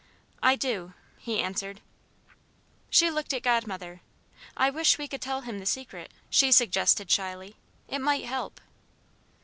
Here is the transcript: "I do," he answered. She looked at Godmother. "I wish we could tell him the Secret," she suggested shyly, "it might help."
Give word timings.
"I 0.41 0.55
do," 0.55 0.95
he 1.19 1.39
answered. 1.39 1.79
She 2.89 3.11
looked 3.11 3.33
at 3.35 3.43
Godmother. 3.43 4.01
"I 4.57 4.71
wish 4.71 4.97
we 4.97 5.07
could 5.07 5.21
tell 5.21 5.41
him 5.41 5.59
the 5.59 5.65
Secret," 5.67 6.09
she 6.27 6.51
suggested 6.51 7.11
shyly, 7.11 7.55
"it 7.87 7.99
might 7.99 8.25
help." 8.25 8.59